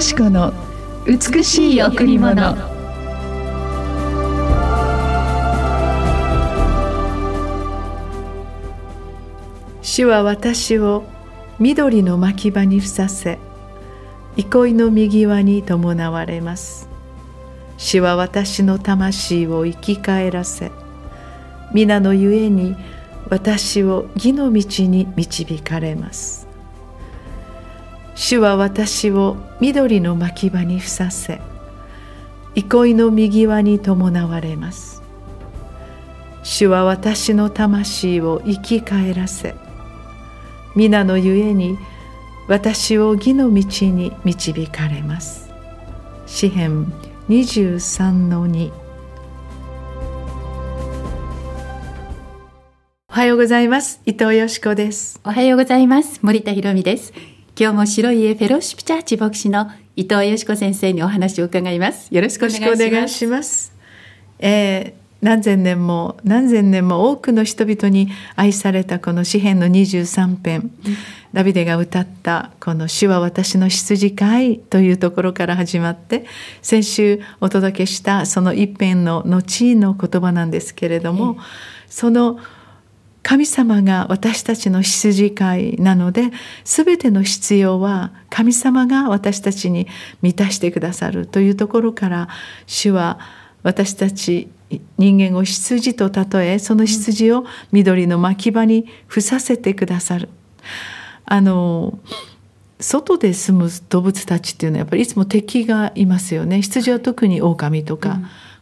[0.00, 0.52] し子の
[1.06, 2.56] 美しい贈り物。
[9.82, 11.04] 主は私を
[11.58, 13.38] 緑の牧場にふさせ
[14.36, 16.88] 憩いの右輪に伴われます。
[17.76, 20.70] 主は私の魂を生き返らせ
[21.72, 22.76] 皆のゆえに
[23.28, 26.49] 私を義の道に導かれます。
[28.20, 31.40] 主は私を緑の牧場にふさせ
[32.54, 35.02] 憩いの右輪に伴われます。
[36.42, 39.54] 主は私の魂を生き返らせ
[40.76, 41.78] 皆のゆえに
[42.46, 45.50] 私を義の道に導かれます。
[46.26, 46.92] 詩編
[47.30, 48.70] 23の2
[53.08, 54.02] おはようございます。
[54.04, 55.20] 伊藤よしこです。
[55.24, 56.20] おはようございます。
[56.22, 57.14] 森田博美です。
[57.60, 62.08] 今日も白い家フェローシップチャーチ牧師の伊藤よしこ先生にお話を伺います。
[62.10, 63.74] よろしくお願いします。
[64.38, 70.96] えー、何千年も何千年も多くの人々に愛されたこの詩篇の23編、うん、
[71.34, 76.24] ダビデが歌ったこの「主は私の羊飼い」というところから始まって
[76.62, 81.36] 先週お届けしたその一編の後の言葉なんですけれども、
[81.90, 82.38] その
[83.22, 86.30] 神様が私たちの羊飼いなので
[86.64, 89.86] 全ての必要は神様が私たちに
[90.22, 92.28] 満たしてくださるというところから
[92.66, 93.18] 主は
[93.62, 94.48] 私たち
[94.96, 100.28] 人間を羊と例えその羊を緑の牧場に伏させてくださる。
[101.26, 101.98] あの
[102.80, 106.62] 外で住む動物たちっていうのはやっぱりいつも敵がいますよね。
[106.62, 108.20] 羊は特に狼とか、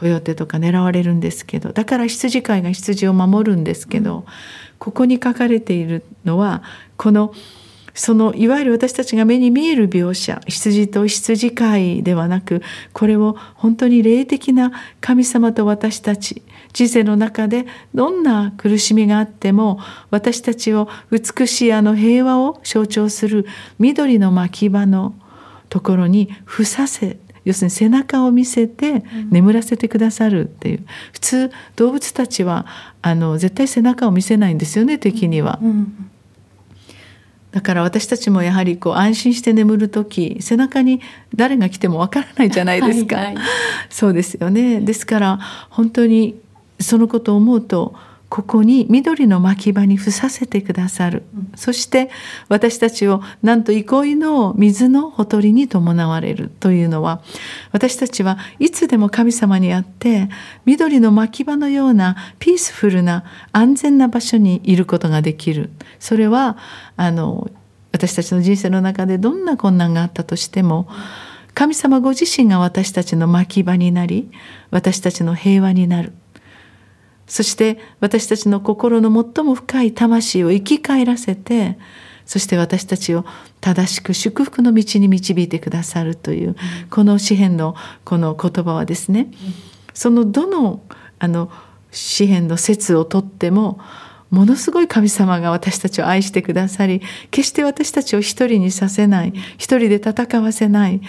[0.00, 4.24] コヨーテとか狙われるんですけどだから羊飼いが羊を守るんですけど、うん、
[4.78, 6.62] ここに書かれているのは
[6.96, 7.34] この
[7.94, 12.62] 「そのいわゆる私たちが目に見える描写羊と羊飼いではなく
[12.92, 19.80] これを本当に霊的な神様と私たち人生の中でどんな苦しみがあっても
[20.10, 23.46] 私たちを美しいあの平和を象徴する
[23.78, 25.14] 緑の牧場の
[25.68, 32.66] ところに伏させ要するに背中を見せて眠らせてくださるっていう、普通動物たちは
[33.02, 35.58] あの絶対背中を見せないんですよね敵には。
[35.62, 36.10] うん。
[37.52, 41.00] だから私たちもやはりこう安心して眠る時背中に
[41.34, 43.36] 誰が来てもわからないじゃないですか、はいはい、
[43.88, 44.80] そうですよね。
[44.80, 46.40] ですから本当に
[46.78, 47.94] そのことを思うと
[48.30, 52.10] ここに緑の牧場に伏させてくださる、うん、そして
[52.48, 57.22] 私たちをなんと憩いの水のほとりに伴われるというのは
[57.72, 60.28] 私たちはいつでも神様にあって
[60.64, 65.70] 緑の牧場のようなピースフルな安全な場所にいることができる。
[65.98, 66.56] それは
[66.96, 67.50] あの
[67.92, 70.88] 私たちの人生の中でどんな困難があったとしても
[71.54, 74.30] 神様ご自身が私たちの牧場になり
[74.70, 76.12] 私たちの平和になる
[77.30, 81.78] そして私たちの心の最も深い魂を生き返らせて
[82.26, 83.24] そして私たちを
[83.60, 86.54] 正しく祝福の道に導いてくださるという、
[86.88, 87.74] この詩篇の
[88.04, 89.32] この言葉はですね、
[89.94, 90.80] そのどの
[91.18, 91.50] あの
[91.90, 93.80] 詩篇の説をとっても
[94.30, 97.02] ものすごい神様が私たちを愛してくださり
[97.32, 101.00] 決して私たちを一人にさせない一人で戦わせない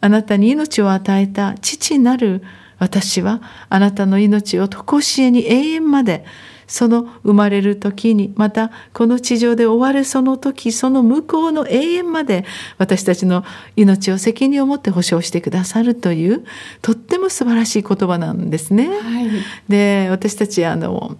[0.00, 2.42] あなたに命を与えた父なる
[2.78, 6.24] 私はあなたの命を常しえに永遠まで
[6.66, 12.44] その生まれる時にまたこの地上で終わるその時その向こうの永遠まで
[12.78, 13.44] 私たちの
[13.76, 16.44] 命を責任を持って保証してくださるという
[16.82, 18.88] とっても素晴らしい言葉なんですね。
[18.88, 19.30] はい、
[19.68, 21.16] で私たちあの、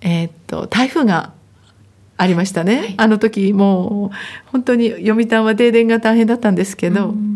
[0.00, 1.32] えー、っと台風が
[2.16, 4.16] ありましたね、はい、あの時もう
[4.46, 7.10] 本当に読谷は停電が大変だったんですけど。
[7.10, 7.31] うん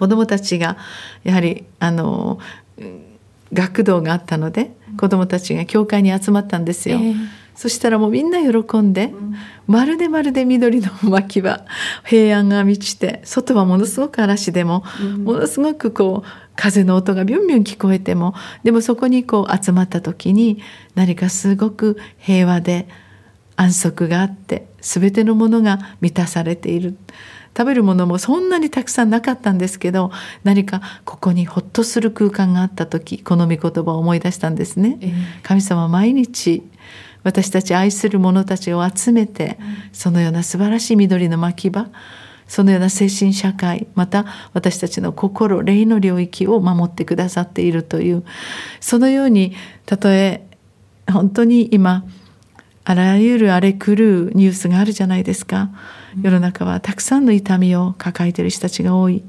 [0.00, 0.78] 子どもたちが
[1.24, 2.38] やはりあの
[3.52, 6.96] 学童があったので子どもたちが教会に集まったんですよ。
[6.96, 7.14] えー、
[7.54, 9.34] そしたらもうみんな喜んで、うん、
[9.66, 11.66] まるでまるで緑の巻は
[12.02, 18.32] 平安が満ちて外はものすごく嵐でも、うん、ものすごくこう風の音がビュンビュン聞こえても
[18.64, 20.62] でもそこにこう集まった時に
[20.94, 22.88] 何かすごく平和で
[23.56, 26.96] 安息があって全てのものが満たされている。
[27.56, 30.10] 食べるものもそんなにたくさんなかったんですけど
[30.44, 34.98] 何かここにほっとする空間があった時この御言葉を思い出したんですね。
[35.00, 35.12] えー、
[35.42, 36.62] 神様は毎日
[37.22, 39.58] 私たち愛する者たちを集めて、
[39.92, 41.88] そのような素晴らしい緑の牧場
[42.50, 48.24] そのような精神社会また私たちの心霊の領域を守ってくださっているという
[48.80, 49.54] そのように
[49.86, 50.44] たとえ
[51.08, 52.04] 本当に今
[52.84, 53.94] あらゆる荒れ狂う
[54.34, 55.70] ニュースがあるじゃないですか。
[56.20, 59.22] 世の中はたくさんの痛みを抱えている人たちが多い。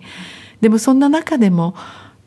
[0.61, 1.75] でもそんな中でも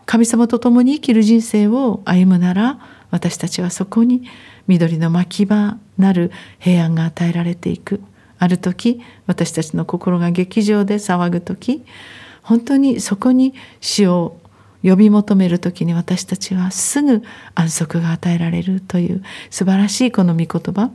[0.06, 2.78] 神様と共に生きる人生を歩むなら
[3.10, 4.28] 私たちはそこに
[4.66, 8.00] 緑の牧場なる平安が与えられていく。
[8.38, 11.84] ある時私たちの心が劇場で騒ぐ時
[12.42, 14.36] 本当にそこに死を
[14.84, 17.22] 呼び求める時に私たちはすぐ
[17.54, 20.90] 安息が与えられるという素晴らしいこの御言葉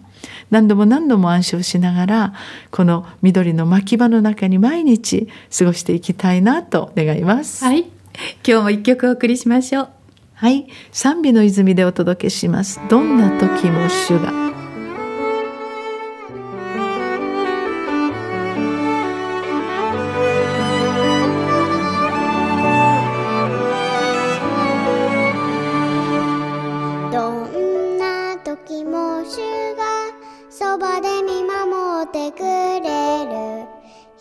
[0.52, 2.34] 何度も何度も暗唱しながら
[2.70, 5.28] この緑の牧場の中に毎日
[5.58, 7.66] 過ごしていきたいなと願います。
[7.66, 7.86] はい、
[8.48, 9.90] 今日も一曲お送りしましょう。
[10.36, 12.80] はい、賛美の泉でお届けします。
[12.90, 14.69] どんな時も主が。
[30.62, 33.66] そばで見守ってくれる。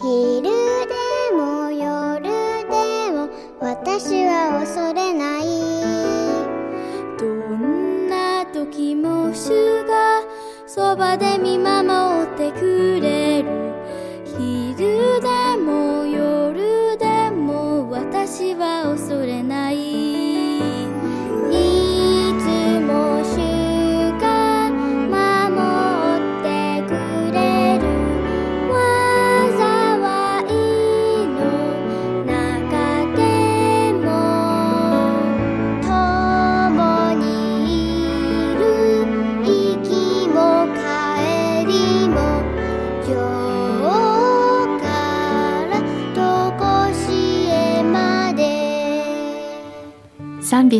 [0.00, 0.94] 昼で
[1.34, 2.22] も夜
[2.70, 3.28] でも
[3.60, 5.42] 私は恐れない。
[7.18, 10.22] どんな時も主が
[10.68, 13.17] そばで見守ってくれる。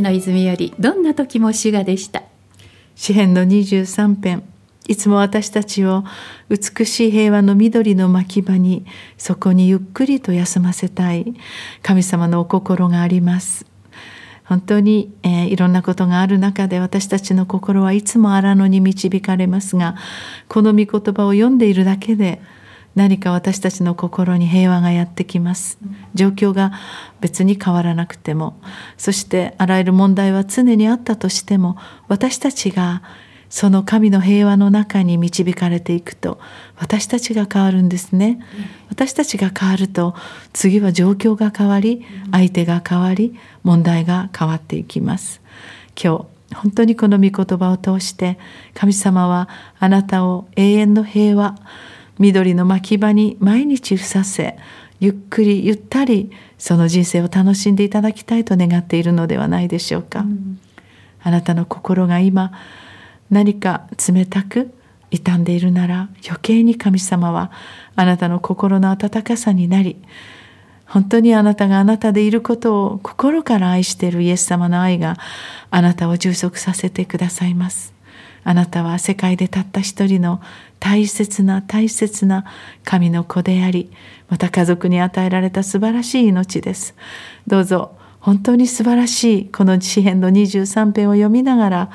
[0.01, 2.23] の泉よりどんな時も主がでした。
[2.95, 4.43] 詩編の23編。
[4.89, 6.05] いつも私たちを
[6.49, 8.87] 美しい平和の緑の牧場に
[9.19, 11.35] そこにゆっくりと休ませたい。
[11.83, 13.67] 神様のお心があります。
[14.49, 19.95] 本当に、えー、いろんなことがある中で私たちの心はいつも荒野に導かれますが
[20.49, 22.41] この御言葉を読んでいるだけで
[22.95, 25.79] 何か私たちの心に平和がやってきます。
[26.15, 26.73] 状況が
[27.21, 28.61] 別に変わらなくても。
[28.97, 31.77] そしてあらゆる問題は常にあったとしても
[32.09, 33.03] 私たちが
[33.51, 36.39] その神の平和の中に導かれていくと
[36.77, 38.41] 私たちが変わるんですね。
[38.91, 40.15] 私たちが変わると
[40.53, 45.41] 次は状況が変わり相手が変わり問題が変わっていきます。
[46.01, 48.39] 今日本当にこの御言葉を通して
[48.75, 49.49] 神様は
[49.79, 51.57] あなたを永遠の平和
[52.19, 54.59] 緑の牧場に毎日ふさせ
[55.01, 60.59] ゆっくりゆったりその人生を楽しんでいただきたいと願っているのではないでしょうか、うん、
[61.23, 62.53] あなたの心が今
[63.31, 64.73] 何か冷たく
[65.11, 67.53] 傷んでいるなら余計に神様は
[67.97, 69.97] あなたの心の温かさになり
[70.87, 75.17] 本当にあなたがあなたでいることを心から愛しているイエス様の愛が
[75.71, 77.98] あなたを充足させてくださいます
[78.49, 80.41] あなたは世界でたった一人の
[80.81, 82.47] 大切な大切な
[82.83, 83.91] 神の子であり
[84.31, 86.95] また家族に与えられた素晴らしい命です。
[87.47, 91.91] どうぞ本当に素晴らしいこの詩篇の23編を読みながら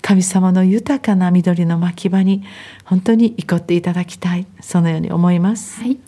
[0.00, 2.42] 神様の豊かな緑の牧場に
[2.84, 4.46] 本当に憩っていただきたい。
[4.60, 6.00] そのように思います、はい、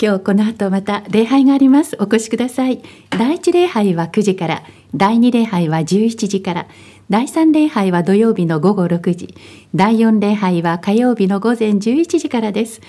[0.00, 4.62] 今日この後また礼拝がありますお越しください第一礼拝は9時から
[4.94, 6.68] 第二礼拝は11時から
[7.10, 9.34] 第3礼拝は土曜日の午後6時、
[9.74, 12.82] 第4礼拝は火曜日の午前11時からです。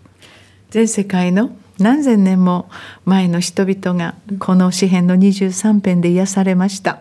[0.71, 2.69] 全世界の何千年も
[3.05, 7.01] 前の人々がこの詩篇の23編で癒されました。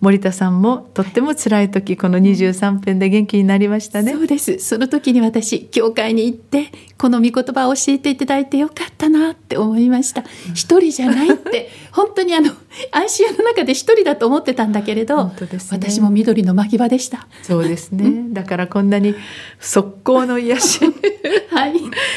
[0.00, 4.12] 森田さんもとっても辛い時この23編で元気になりましたね。
[4.12, 4.58] そうです。
[4.58, 10.22] その時に私教会に行ってこの御言葉を教えていただいてよかったなって思いました。
[10.54, 15.32] 一人じゃないって 本当にあの ICU の中で一人だと思ってたんだけれど、ね、
[15.70, 17.26] 私も緑の牧場でした。
[17.42, 18.26] そうですね。
[18.28, 19.14] だからこんなに
[19.58, 20.80] 速攻の癒し。
[21.50, 21.72] はい。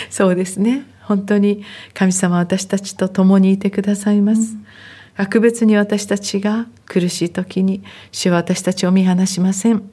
[0.09, 4.65] そうですね本当に神様私たちと共にいてくださいます、うん、
[5.17, 9.83] 格別に私たちが苦しい時に主は私たちを見放しません。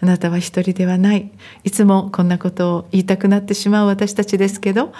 [0.00, 1.30] あなたは一人ではない。
[1.64, 4.92] いつもこんなことを言いたくなってしまう私たちですけど、うん、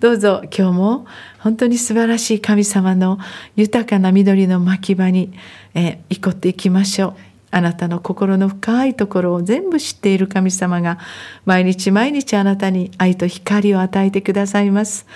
[0.00, 1.06] どうぞ今日も
[1.38, 3.18] 本当に素晴らしい神様の
[3.56, 5.32] 豊かな緑の牧場に、
[5.74, 7.33] えー、行こっていきましょう。
[7.54, 10.98] あなたの心の深いところを全部知っている神様が
[11.44, 15.06] 毎日毎日あなたに愛と光を与えてくださいます。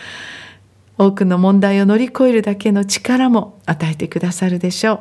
[0.97, 4.99] 多くの問題を乗り越えるだけの力も与えてくださるでしょう。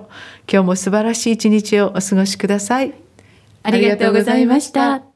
[0.51, 2.93] 今日も素晴らしい一日をお過ごしください。
[3.61, 5.07] ありがとうございました。